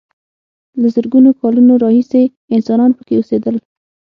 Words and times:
له 0.81 0.87
زرګونو 0.95 1.29
کالونو 1.39 1.73
راهیسې 1.83 2.21
انسانان 2.55 2.91
پکې 2.97 3.15
اوسېدل. 3.17 3.55